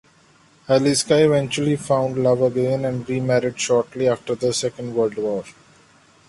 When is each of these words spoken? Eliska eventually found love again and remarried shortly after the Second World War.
Eliska 0.67 1.23
eventually 1.23 1.75
found 1.75 2.17
love 2.17 2.41
again 2.41 2.85
and 2.85 3.07
remarried 3.07 3.59
shortly 3.59 4.07
after 4.07 4.33
the 4.33 4.51
Second 4.51 4.95
World 4.95 5.15
War. 5.17 5.43